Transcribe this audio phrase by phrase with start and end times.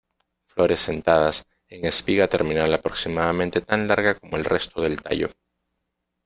[0.47, 5.29] Flores sentadas, en espiga terminal aproximadamente tan larga como el resto del tallo.